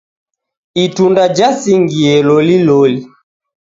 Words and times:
Itunda 0.85 1.23
jasingie 1.37 2.13
loliloli. 2.27 3.01